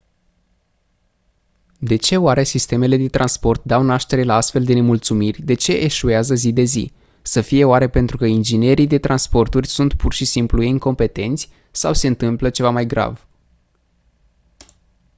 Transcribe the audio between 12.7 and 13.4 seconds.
grav